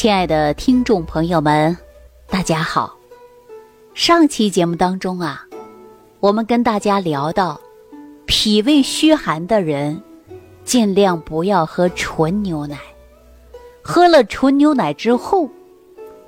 [0.00, 1.76] 亲爱的听众朋友们，
[2.30, 2.96] 大家好。
[3.94, 5.44] 上期节目当中啊，
[6.20, 7.60] 我们跟大家聊到，
[8.24, 10.00] 脾胃虚寒的人，
[10.62, 12.78] 尽量不要喝纯牛奶。
[13.82, 15.50] 喝了纯牛奶之后，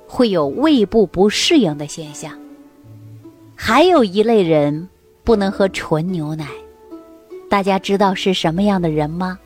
[0.05, 2.37] 会有胃部不适应的现象。
[3.55, 4.89] 还有一类人
[5.23, 6.45] 不能喝纯牛奶，
[7.49, 9.39] 大家知道是什么样的人吗？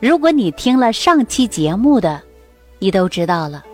[0.00, 2.20] 如果你听了上期节目的，
[2.80, 3.64] 你都知道了，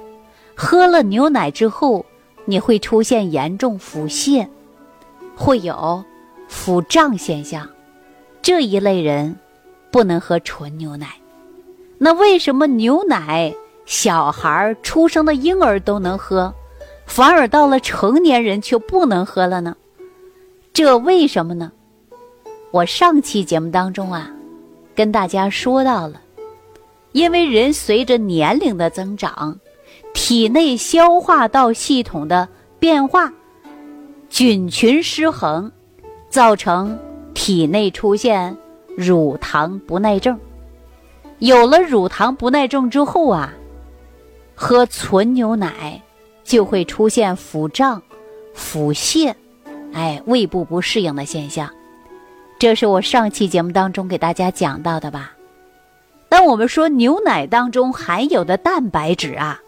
[0.55, 2.05] 喝了牛奶之后，
[2.45, 4.47] 你会出现严重腹泻，
[5.35, 6.05] 会有
[6.49, 7.67] 腹胀现象。
[8.43, 9.35] 这一类人
[9.91, 11.09] 不能喝纯牛奶。
[11.99, 13.55] 那为什么牛奶
[13.87, 16.53] 小孩出生的婴儿都能喝，
[17.07, 19.77] 反而到了成年人却不能喝了呢？
[20.73, 21.73] 这为什么呢？
[22.73, 24.31] 我上期节目当中啊，
[24.95, 26.21] 跟大家说到了。
[27.17, 29.59] 因为人随着年龄的增长，
[30.13, 32.47] 体内消化道系统的
[32.79, 33.33] 变化，
[34.29, 35.73] 菌群失衡，
[36.29, 36.99] 造成
[37.33, 38.55] 体内出现
[38.99, 40.39] 乳糖不耐症。
[41.39, 43.55] 有了乳糖不耐症之后啊，
[44.55, 46.03] 喝纯牛奶
[46.45, 48.03] 就会出现腹胀、
[48.53, 49.35] 腹泻，
[49.95, 51.71] 哎，胃部不适应的现象。
[52.59, 55.33] 这是我上期节目当中给大家讲到的吧。
[56.39, 59.59] 但我们说牛奶当中含有的蛋白质啊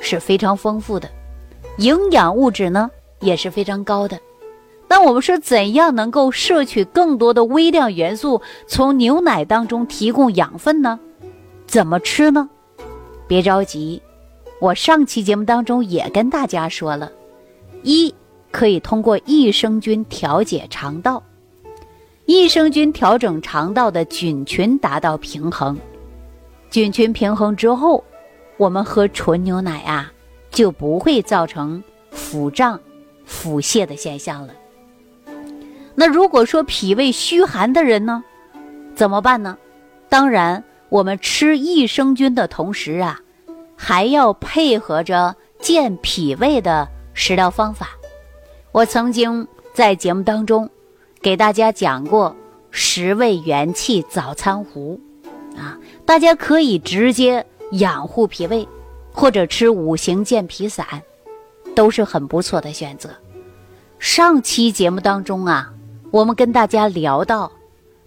[0.00, 1.06] 是非常丰富的，
[1.76, 4.18] 营养物质呢也是非常高的。
[4.88, 10.98] 那我们说怎样能够摄取更多的微量元素，从牛奶当中提供养分呢？
[11.66, 12.48] 怎么吃呢？
[13.28, 14.00] 别着急，
[14.60, 17.12] 我上期节目当中也跟大家说了，
[17.82, 18.14] 一
[18.50, 21.22] 可以通过益生菌调节肠道，
[22.24, 25.78] 益生菌调整肠道的菌群达到平衡。
[26.74, 28.02] 菌群平衡之后，
[28.56, 30.12] 我们喝纯牛奶啊，
[30.50, 32.80] 就不会造成腹胀、
[33.24, 34.52] 腹泻的现象了。
[35.94, 38.24] 那如果说脾胃虚寒的人呢，
[38.92, 39.56] 怎么办呢？
[40.08, 43.20] 当然，我们吃益生菌的同时啊，
[43.76, 47.90] 还要配合着健脾胃的食疗方法。
[48.72, 50.68] 我曾经在节目当中
[51.22, 52.34] 给大家讲过
[52.72, 54.98] 十味元气早餐糊。
[55.56, 58.66] 啊，大家可以直接养护脾胃，
[59.12, 60.86] 或者吃五行健脾散，
[61.74, 63.10] 都是很不错的选择。
[63.98, 65.72] 上期节目当中啊，
[66.10, 67.50] 我们跟大家聊到，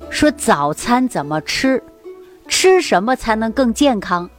[0.10, 1.82] 说早餐怎么吃，
[2.48, 4.30] 吃什么才能更健康，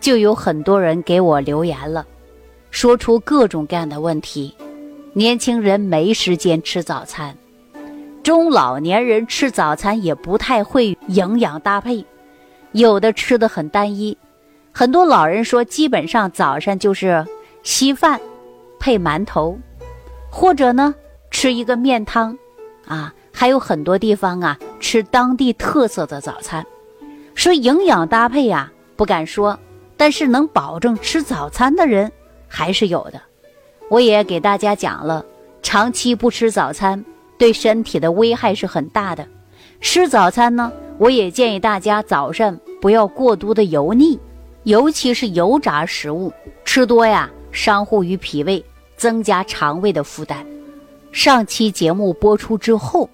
[0.00, 2.04] 就有很多人给我留言了，
[2.70, 4.54] 说出各种各样的问题。
[5.12, 7.36] 年轻人没时间吃早餐，
[8.22, 12.04] 中老年人吃早餐也不太会营养搭配。
[12.72, 14.16] 有的吃的很单一，
[14.72, 17.26] 很多老人说，基本上早上就是
[17.62, 18.20] 稀饭
[18.78, 19.58] 配馒头，
[20.30, 20.94] 或者呢
[21.30, 22.38] 吃一个面汤，
[22.86, 26.64] 啊，还有很多地方啊吃当地特色的早餐。
[27.34, 29.58] 说营养搭配呀，不敢说，
[29.96, 32.10] 但是能保证吃早餐的人
[32.46, 33.20] 还是有的。
[33.88, 35.24] 我也给大家讲了，
[35.62, 37.04] 长期不吃早餐
[37.36, 39.26] 对身体的危害是很大的。
[39.80, 40.70] 吃早餐呢？
[40.98, 44.18] 我也建议大家早上不要过多的油腻，
[44.64, 46.30] 尤其是油炸食物，
[46.64, 48.62] 吃多呀伤护于脾胃，
[48.96, 50.44] 增加肠胃的负担。
[51.10, 53.08] 上期节目播出之后，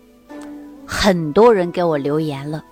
[0.84, 2.62] 很多人给我留言了，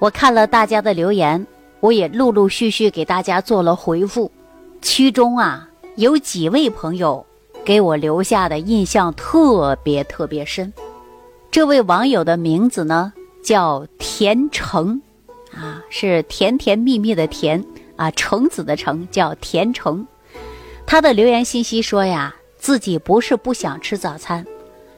[0.00, 1.46] 我看了大家的留言，
[1.78, 4.30] 我也陆陆续续给大家做了回复。
[4.82, 7.24] 其中啊，有几位朋友
[7.64, 10.72] 给我留下的印象特别特别深。
[11.50, 13.12] 这位网友的名字呢？
[13.46, 15.00] 叫甜橙，
[15.54, 17.64] 啊，是甜甜蜜蜜的甜
[17.94, 20.04] 啊，橙子的橙叫甜橙。
[20.84, 24.44] 他的留言信息说呀，自己不是不想吃早餐，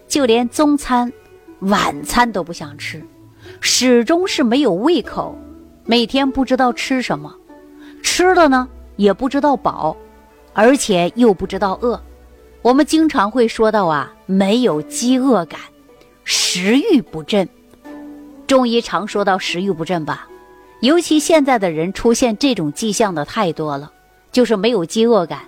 [0.08, 1.12] 就连中餐、
[1.58, 3.04] 晚餐都不想吃，
[3.60, 5.36] 始终是没有胃口，
[5.84, 7.34] 每天不知道吃什么，
[8.02, 8.66] 吃了呢
[8.96, 9.94] 也不知道饱，
[10.54, 12.00] 而且又不知道饿。
[12.62, 15.60] 我们经常会说到啊，没有饥饿感，
[16.24, 17.46] 食欲不振。
[18.48, 20.26] 中医常说到食欲不振吧，
[20.80, 23.92] 尤其现在的人出现这种迹象的太多了，
[24.32, 25.40] 就是没有饥饿感，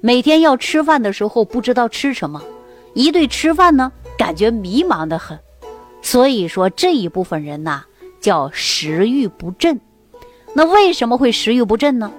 [0.00, 2.42] 每天要吃饭的时候不知道吃什么，
[2.94, 5.38] 一对吃饭呢感觉迷茫的很，
[6.02, 7.84] 所以说这一部分人呐
[8.20, 9.80] 叫食欲不振。
[10.52, 12.10] 那为什么会食欲不振呢？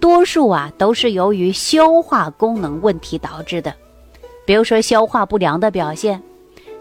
[0.00, 3.72] 多数啊都是由于消化功能问题导致的，
[4.44, 6.20] 比如说消化不良的表现。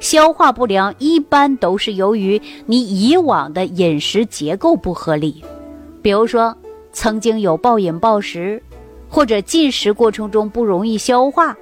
[0.04, 5.42] 消化不良一般都是由于你以往的饮食结构不合理，
[6.02, 6.54] 比如说
[6.92, 8.62] 曾经有暴饮暴食，
[9.08, 11.56] 或者进食过程中不容易消化，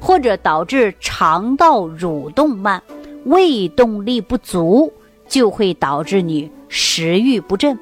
[0.00, 2.82] 或者导致肠道蠕动慢、
[3.26, 4.90] 胃动力不足，
[5.28, 7.78] 就会导致你食欲不振。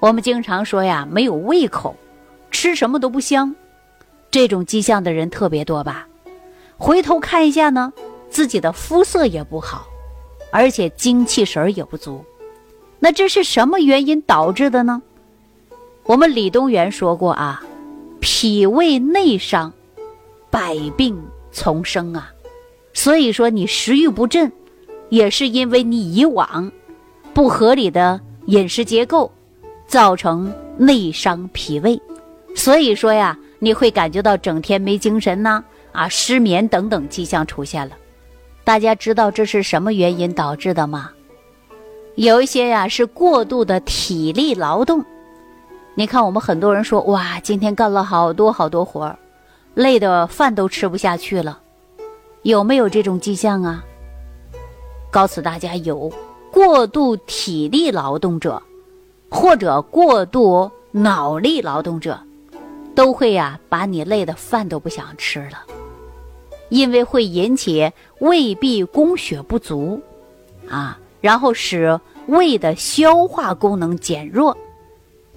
[0.00, 1.94] 我们经常说呀，没有胃口，
[2.50, 3.54] 吃什么都不香，
[4.30, 6.08] 这种迹象的人特别多吧？
[6.78, 7.92] 回头看一下呢，
[8.34, 9.86] 自己的肤色也不好，
[10.50, 12.24] 而且精气神也不足。
[12.98, 15.00] 那这是什么原因导致的呢？
[16.02, 17.62] 我们李东垣说过啊。
[18.18, 19.72] 脾胃内伤，
[20.50, 21.16] 百病
[21.52, 22.32] 丛生啊！
[22.92, 24.50] 所以说你食欲不振，
[25.10, 26.72] 也是因为你以往
[27.34, 29.30] 不合理的饮食结构，
[29.86, 32.00] 造成内伤脾胃。
[32.56, 37.94] 所以说呀，你会感觉到整天没精神呐，啊，失眠等等迹象出现了。
[38.64, 41.10] 大家知道这是什么原因导致的吗？
[42.14, 45.04] 有一些呀是过度的体力劳动。
[45.94, 49.18] 你看，我们很多人说哇，今天干了好多好多活儿，
[49.74, 51.60] 累的饭都吃不下去了，
[52.42, 53.84] 有没有这种迹象啊？
[55.10, 56.10] 告诉大家，有
[56.50, 58.62] 过度体力劳动者，
[59.28, 62.18] 或者过度脑力劳动者，
[62.94, 65.58] 都会呀把你累的饭都不想吃了，
[66.74, 67.88] 因为会引起
[68.18, 70.02] 胃壁供血不足，
[70.68, 74.58] 啊，然后使胃的消化功能减弱。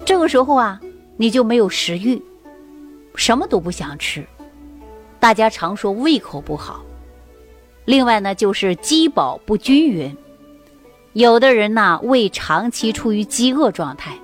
[0.04, 0.80] 这个时候啊，
[1.16, 2.20] 你就没有食欲，
[3.14, 4.26] 什么都不想吃。
[5.20, 6.84] 大家常说胃口不好。
[7.84, 10.16] 另外呢，就是饥饱不均匀。
[11.12, 14.18] 有的人呢，胃长期处于饥饿状态。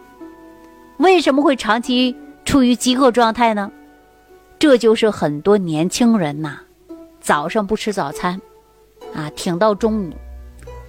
[0.97, 3.71] 为什么会长期处于饥饿状态呢？
[4.59, 6.59] 这就是很多年轻人呐，
[7.25, 8.39] 早上不吃早餐，
[9.15, 10.13] 啊，挺到中午，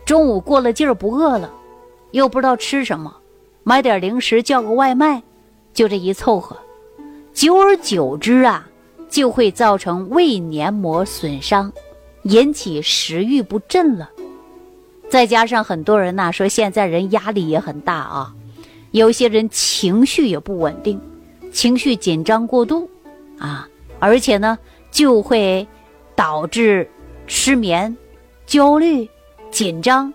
[0.06, 1.50] 中午过了劲儿不饿了，
[2.12, 3.16] 又不知道吃什么。
[3.64, 5.24] 买点零食，叫个外卖，
[5.74, 6.58] 就这一凑合，
[7.34, 8.68] 久而久之啊，
[9.10, 11.72] 就会造成胃黏膜损伤，
[12.24, 14.10] 引起食欲不振了。
[15.10, 18.36] 再加上很多人呐说，现在人压力也很大啊，
[18.92, 21.00] 有些人情绪也不稳定，
[21.54, 22.90] 情绪紧张过度
[23.40, 24.60] 啊，而且呢
[24.92, 25.66] 就会
[26.16, 26.90] 导致
[27.28, 27.96] 失眠、
[28.46, 29.10] 焦虑、
[29.52, 30.14] 紧张。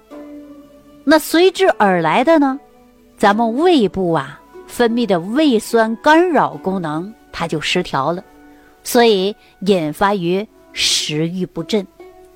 [1.05, 2.59] 那随之而来的呢？
[3.17, 8.25] 咱们胃部啊分泌的胃酸干扰功能，它就失调了，
[8.83, 11.87] 所以引发于食欲不振，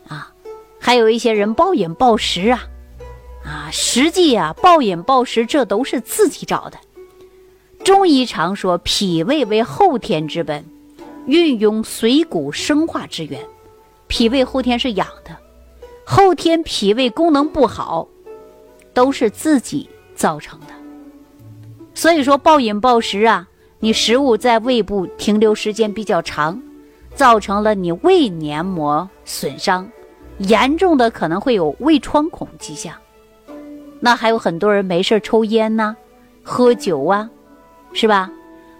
[0.08, 0.30] 啊，
[0.78, 2.64] 还有一些人暴饮暴食啊，
[3.44, 6.78] 啊，实际啊暴饮暴食这都是自己找的。
[7.82, 10.64] 中医常说脾胃为后天之本，
[11.26, 13.40] 运用水谷生化之源，
[14.14, 15.36] 脾胃后天是养的，
[16.06, 18.06] 后天脾胃功能不好，
[18.92, 19.90] 都是自己。
[20.14, 20.66] 造成的，
[21.92, 23.48] 所以说暴饮暴食啊，
[23.80, 26.62] 你食物在胃部停留时间比较长，
[27.16, 29.90] 造成了你胃黏膜损伤，
[30.38, 32.94] 严重的可能会有胃穿孔迹象。
[33.98, 35.96] 那还有很多人没事抽烟呐，
[36.44, 37.28] 喝酒啊，
[37.92, 38.30] 是吧？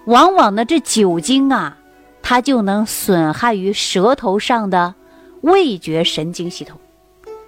[0.05, 1.77] 往往呢这酒精啊，
[2.23, 4.95] 它就能损害于舌头上的
[5.45, 6.79] 味觉神经系统，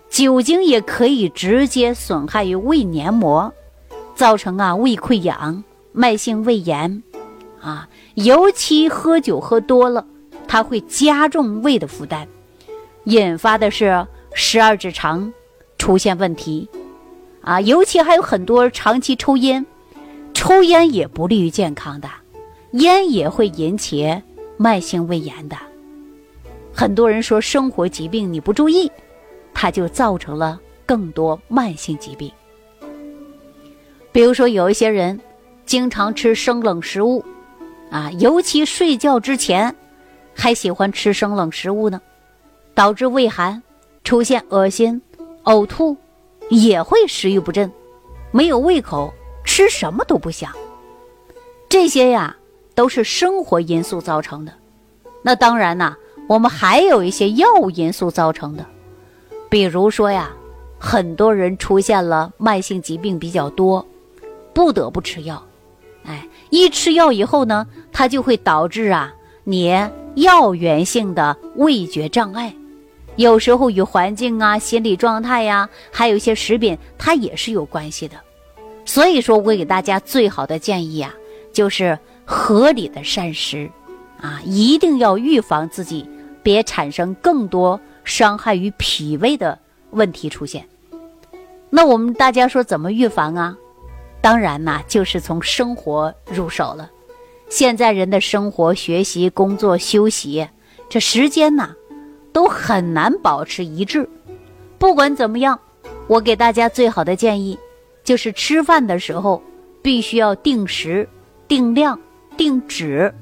[0.08, 3.52] 酒精也可以直接损害于胃黏膜。
[4.14, 5.62] 造成啊胃溃疡、
[5.93, 7.02] 慢性胃炎，
[7.60, 10.06] 啊，尤其喝酒喝多了，
[10.49, 12.26] 它会加重胃的负担，
[13.04, 15.30] 引发的是十二指肠
[15.76, 16.66] 出现问题，
[17.42, 19.66] 啊，尤其还有很多长期抽烟，
[20.32, 22.09] 抽烟也不利于健康的，
[22.73, 24.23] 烟也会引起
[24.56, 25.56] 慢性胃炎的。
[26.78, 28.92] 很多人说生活疾病你不注意，
[29.54, 32.30] 它就造成了更多慢性疾病。
[34.12, 35.18] 比如说，有一些人
[35.64, 37.25] 经常吃生冷食物，
[37.90, 39.75] 啊，尤其睡觉之前
[40.35, 41.99] 还喜欢吃生冷食物呢，
[42.75, 43.62] 导致胃寒，
[44.04, 45.00] 出现恶心、
[45.45, 45.97] 呕吐，
[46.50, 47.73] 也会食欲不振，
[48.30, 49.11] 没有胃口，
[49.47, 50.52] 吃什么都不想。
[51.71, 52.37] 这些呀，
[52.75, 54.52] 都是生活因素造成的。
[55.23, 58.64] 那当然呐，我们还有一些药物因素造成的，
[59.49, 60.30] 比如说呀，
[60.78, 63.87] 很多人出现了慢性疾病比较多。
[64.52, 65.47] 不得不吃药，
[66.04, 69.12] 哎，一吃药以后呢，它就会导致啊，
[69.45, 69.71] 你
[70.14, 72.54] 药源性的味觉障碍，
[73.16, 78.16] 有时候与环境啊、心理状态呀，还有一些食品，它也是有关系的。
[78.87, 81.12] 所以说我给大家最好的建议啊，
[81.52, 83.71] 就是合理的膳食，
[84.23, 86.09] 啊，一定要预防自己
[86.47, 89.59] 别产生更多伤害于脾胃的
[89.91, 90.65] 问题出现。
[91.71, 93.59] 那我们大家说怎么预防啊？
[94.21, 96.88] 当然呐，就是从生活入手了。
[97.49, 100.49] 现在人的生活、学习、工作、休息，
[100.88, 101.75] 这时间呐，
[102.33, 104.09] 都很难保持一致。
[104.79, 105.59] 不管怎么样，
[106.07, 107.59] 我给大家最好的建议，
[108.05, 109.43] 就是吃饭的时候
[109.83, 111.09] 必须要定时、
[111.49, 111.99] 定量、
[112.37, 113.12] 定止。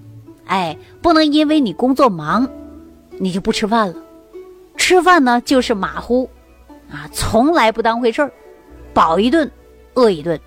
[0.45, 2.47] 哎，不能因为你工作忙，
[3.19, 3.95] 你就不吃饭了。
[4.77, 6.29] 吃饭呢，就是马虎，
[6.91, 8.31] 啊，从来不当回事儿，
[8.93, 9.51] 饱一顿，
[9.95, 10.39] 饿一顿，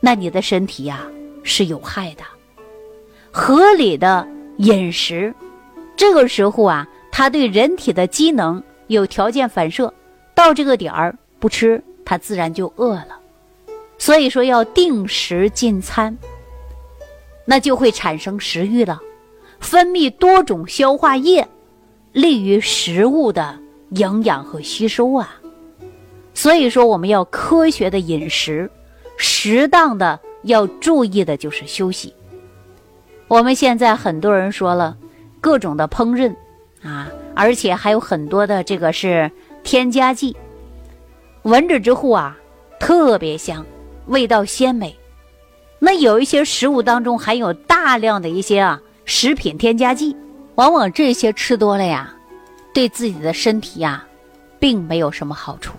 [0.00, 1.06] 那你的身体呀
[1.42, 2.24] 是有害的。
[3.30, 5.34] 合理的饮食，
[5.94, 9.92] 这个时候啊，它对人体的机能有条件反射，
[10.34, 13.18] 到这个点儿不吃，它自然就饿了。
[13.98, 16.16] 所以说要定时进餐，
[17.44, 19.00] 那就会产生食欲了，
[19.60, 21.46] 分泌多种消化液，
[22.16, 23.58] 利于食物的
[23.90, 25.36] 营养和吸收啊。
[26.32, 28.70] 所以说我们要科学的饮食，
[29.18, 32.14] 适当的要注意的就是休息。
[33.28, 34.96] 我们现在很多人说了，
[35.42, 36.34] 各种的烹饪，
[36.82, 39.30] 啊，而且还有很多的这个是
[39.62, 40.34] 添加剂，
[41.42, 42.34] 闻着之后啊，
[42.80, 43.62] 特别香，
[44.06, 44.96] 味道鲜美。
[45.78, 50.16] 那有一些食物当中含有大量的一些啊食品添加剂，
[50.56, 52.12] 往往这些吃多了呀，
[52.74, 54.04] 对自己的身体呀，
[54.58, 55.74] 并没有什么好处，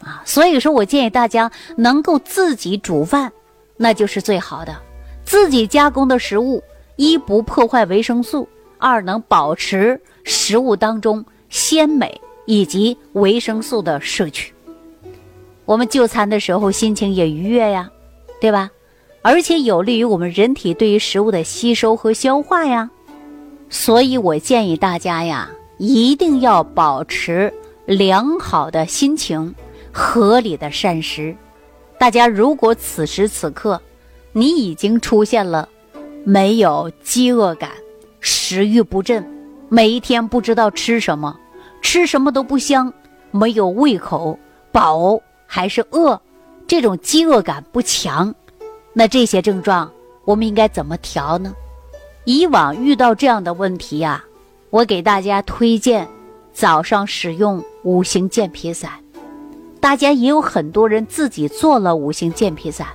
[0.00, 3.32] 啊，所以说我建议大家能够自己煮饭，
[3.76, 4.76] 那就是最好的，
[5.24, 6.62] 自己加工的食物。
[6.96, 14.52] 一不破坏维生素，二能保持食物当中鲜美以及维生素的摄取。
[15.64, 17.88] 我们就餐的时候心情也愉悦呀，
[18.40, 18.68] 对吧？
[19.22, 22.90] 而且有利于我们人体对于食物的吸收和消化呀。
[23.70, 27.52] 所以我建议大家呀，一定要保持
[27.86, 29.54] 良好的心情，
[29.92, 31.36] 合理的膳食。
[31.98, 33.80] 大家如果此时此刻
[34.32, 35.68] 你已经出现了。
[36.24, 37.70] 没有饥饿感，
[38.20, 39.24] 食欲不振，
[39.70, 41.34] 每一天不知道吃什么，
[41.80, 42.92] 吃什么都不香，
[43.30, 44.38] 没有胃口，
[44.70, 46.20] 饱还是饿，
[46.66, 48.34] 这种饥饿感不强，
[48.92, 49.90] 那这些症状
[50.26, 51.54] 我们应该怎么调呢？
[52.28, 54.22] 以往遇到这样的问题呀，
[54.68, 56.06] 我给大家推荐
[56.52, 58.90] 早上使用五行健脾散，
[59.80, 62.86] 大家也有很多人自己做了五行健脾散，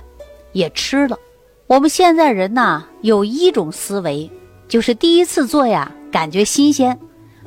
[0.52, 1.18] 也吃了。
[1.66, 4.30] 我们现在人呐，有一种思维，
[4.68, 6.94] 就是第一次做呀，感觉新鲜；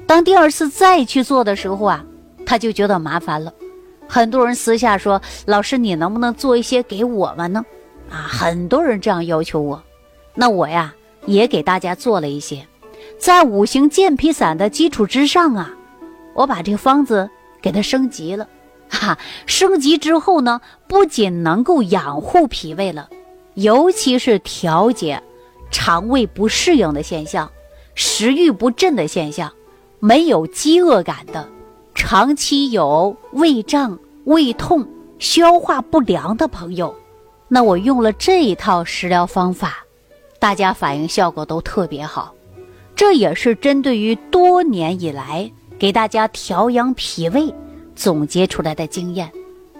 [0.05, 2.03] 当第二次再去做的时候啊，
[2.45, 3.53] 他就觉得麻烦了。
[4.09, 7.65] 很多人私下说：“老师，你能不能做一些给我们呢？”
[8.11, 9.81] 啊，很多人这样要求我，
[10.35, 10.93] 那我呀
[11.27, 12.65] 也给大家做了一些，
[13.19, 15.71] 在五行健脾散的基础之上啊，
[16.33, 17.29] 我把这个方子
[17.61, 18.47] 给它升级了，
[18.89, 19.15] 哈，
[19.45, 23.09] 升级之后呢，不仅能够养护脾胃了。
[23.53, 25.21] 尤其是调节
[25.69, 27.51] 肠胃不适应的现象、
[27.95, 29.51] 食欲不振的现象、
[29.99, 31.47] 没有饥饿感的、
[31.95, 36.95] 长期有胃胀、胃痛、消化不良的朋友，
[37.47, 39.83] 那我用了这一套食疗方法，
[40.39, 42.33] 大家反应效果都特别好。
[42.95, 47.53] 这也是针对于多年以来给大家调养脾胃
[47.95, 49.31] 总结出来的经验，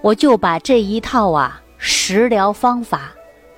[0.02, 3.12] 我就把这一套啊食疗方法。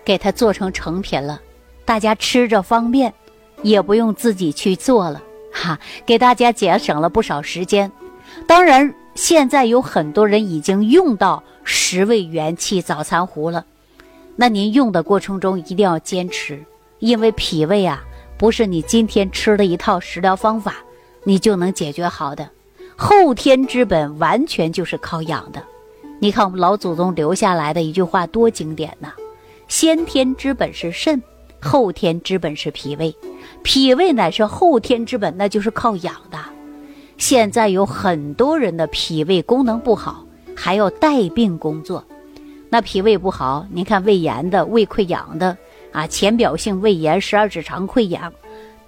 [0.05, 1.39] 给它做成成品了，
[1.85, 3.13] 大家吃着方便，
[3.61, 7.91] 也不用自己去做了，哈，给大家节省了不少时间。
[8.47, 13.63] 当然，现在有很多人已经用到十味元气早餐壶了，
[14.35, 16.65] 那您用的过程中一定要坚持，
[16.99, 18.03] 因为脾胃啊，
[18.37, 20.75] 不是你今天吃了一套食疗方法，
[21.23, 22.49] 你就能解决好的。
[22.95, 25.63] 后天之本完全就是靠养的。
[26.19, 29.13] 你看我们老祖宗留下来的一句话多经典呐！
[29.69, 31.21] 先天之本是肾，
[31.61, 33.15] 后天之本是脾胃，
[33.63, 36.37] 脾胃乃是后天之本，那就是靠养的。
[37.17, 40.25] 现在有很多人的脾胃功能不好，
[40.55, 42.03] 还要带病工作。
[42.69, 45.57] 那脾胃不好，您看胃炎的、胃溃疡的
[45.91, 48.31] 啊，浅表性胃炎、十二指肠溃疡，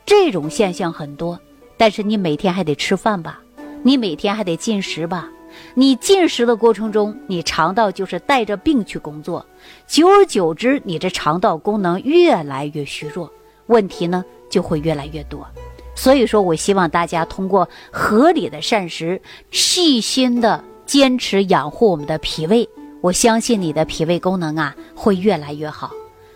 [0.05, 1.39] 这种现象很多。
[1.77, 3.41] 但是你每天还得吃饭吧，
[3.83, 5.29] 你每天还得进食吧。
[5.73, 9.45] 你进食的过程中，你肠道就是带着病去工作，
[9.85, 13.29] 久而久之，你这肠道功能越来越虚弱，
[13.65, 15.45] 问题呢就会越来越多。
[15.93, 22.67] 所以说我希望大家通过合理的膳食，细心的坚持养护我们的脾胃，
[23.01, 25.91] 我相信你的脾胃功能啊会越来越好。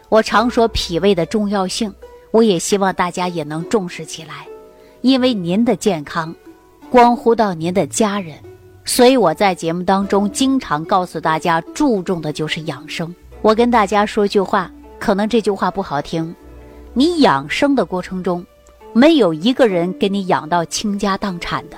[0.10, 1.94] 我常说脾胃的重要性，
[2.32, 4.48] 我也希望大家也能重视起来，
[5.02, 6.34] 因为您的健康，
[6.90, 8.38] 关乎到您的家人。
[8.86, 13.14] 所以我在节目当中经常告诉大家，注重的就是养生。
[13.42, 16.34] 我跟大家说句话，可能这句话不好听，
[16.94, 18.46] 你养生的过程中，
[18.94, 21.78] 没有一个人给你养到倾家荡产的。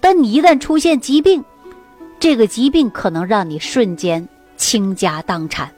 [0.00, 1.44] 但你一旦出现疾病，
[2.20, 5.72] 这个疾病可能让你瞬间倾家荡产，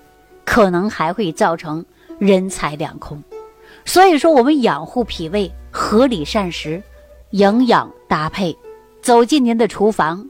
[0.51, 1.85] 可能还会造成
[2.19, 3.23] 人财两空。
[3.85, 6.83] 所以说，我们养护脾胃，合理膳食，
[7.31, 8.59] 营养搭配，
[9.01, 10.29] 走进您的厨房，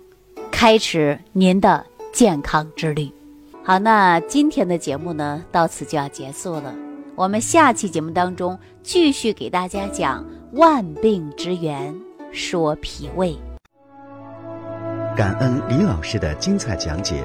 [0.51, 3.11] 开始您的健康之旅。
[3.65, 6.75] 好，那今天的节目呢，到此就要结束了。
[7.15, 10.23] 我们下期节目当中继续给大家讲
[10.53, 11.99] 万病之源，
[12.31, 13.35] 说脾胃。
[15.17, 17.25] 感恩李老师的精彩讲解。